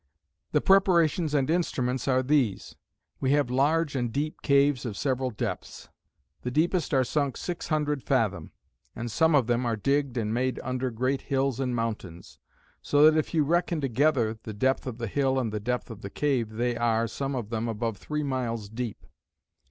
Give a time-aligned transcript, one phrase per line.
[0.51, 2.75] "The Preparations and Instruments are these.
[3.19, 5.89] We have large and deep caves of several depths:
[6.41, 8.51] the deepest are sunk six hundred fathom:
[8.95, 12.39] and some of them are digged and made under great hills and mountains:
[12.81, 16.01] so that if you reckon together the depth of the hill and the depth of
[16.01, 19.05] the cave, they are (some of them) above three miles deep.